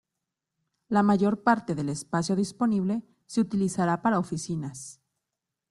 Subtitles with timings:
[0.87, 4.99] La mayor parte del espacio disponible se utilizará para oficinas.